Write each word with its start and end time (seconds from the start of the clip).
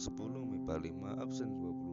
10 0.00 0.46
MIPA 0.46 0.78
5 0.78 1.20
absen 1.20 1.48
20 1.60 1.89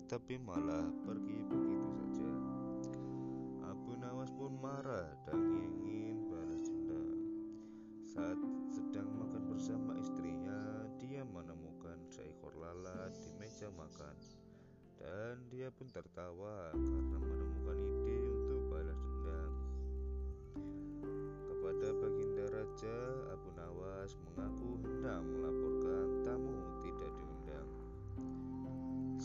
tetapi 0.00 0.40
malah 0.40 0.88
pergi 1.04 1.38
begitu 1.44 1.88
saja. 1.92 2.32
Abu 3.68 3.92
Nawas 4.00 4.32
pun 4.32 4.56
marah 4.56 5.12
dan 5.28 5.38
ingin 5.38 6.26
balas 6.32 6.60
dendam. 6.64 7.18
Saat 8.08 8.38
sedang 8.72 9.08
makan 9.20 9.42
bersama 9.52 9.94
istrinya 10.00 10.88
Dia 11.00 11.24
menemukan 11.24 12.00
seekor 12.08 12.56
lalat 12.56 13.12
di 13.20 13.30
meja 13.36 13.68
makan. 13.72 14.16
Dan 15.00 15.48
dia 15.48 15.72
pun 15.72 15.88
tertawa 15.88 16.72
karena 16.76 17.16
menemukan 17.16 17.76
ide 17.80 17.99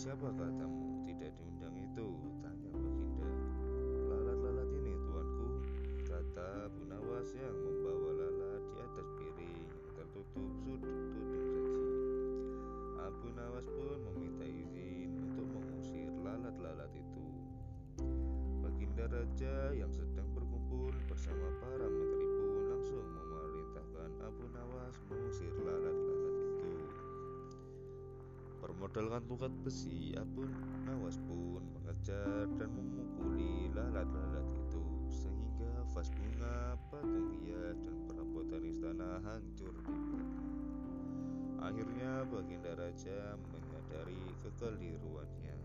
Siapakah 0.05 0.53
tamu 0.61 1.01
tidak 1.09 1.33
diundang 1.33 1.73
itu? 1.81 2.05
Tanya 2.37 2.77
Baginda. 2.77 3.25
Lalat-lalat 4.05 4.69
ini 4.77 4.93
tuanku. 5.01 5.49
Kata 6.05 6.69
Abu 6.69 6.85
Nawas 6.85 7.33
yang 7.33 7.57
membawa 7.57 8.13
lalat 8.13 8.61
di 8.69 8.77
atas 8.85 9.07
piring 9.17 9.65
yang 9.65 9.81
tertutup 9.97 10.49
sudut 10.61 10.93
tuding 11.09 11.09
saji. 11.09 11.41
Abu 13.01 13.33
Nawas 13.33 13.65
pun 13.65 13.97
meminta 14.13 14.45
izin 14.45 15.09
untuk 15.25 15.49
mengusir 15.57 16.13
lalat-lalat 16.21 16.93
itu. 16.93 17.25
Baginda 18.61 19.09
Raja 19.09 19.73
yang 19.73 19.89
sedang 19.89 20.29
berkumpul 20.37 20.93
bersama 21.09 21.49
para 21.57 21.89
menteri 21.89 22.24
Bermodalkan 28.95 29.27
tongkat 29.27 29.53
besi, 29.67 30.15
Abu 30.15 30.47
Nawas 30.87 31.19
pun 31.27 31.59
mengejar 31.75 32.47
dan 32.55 32.71
memukuli 32.71 33.67
lalat-lalat 33.75 34.47
itu 34.55 34.87
sehingga 35.11 35.83
vas 35.91 36.07
bunga, 36.15 36.79
patung 36.87 37.27
hias, 37.35 37.75
dan 37.83 37.97
perabotan 38.07 38.63
istana 38.63 39.19
hancur 39.19 39.75
dibuatnya. 39.83 40.47
Akhirnya 41.59 42.23
Baginda 42.23 42.71
Raja 42.71 43.35
menyadari 43.35 44.31
kekeliruannya. 44.47 45.59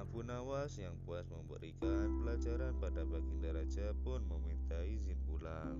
Abu 0.00 0.24
Nawas 0.24 0.80
yang 0.80 0.96
puas 1.04 1.28
memberikan 1.28 2.16
pelajaran 2.24 2.72
pada 2.80 3.04
Baginda 3.04 3.60
Raja 3.60 3.92
pun 4.00 4.24
meminta 4.24 4.80
izin 4.80 5.20
pulang. 5.28 5.71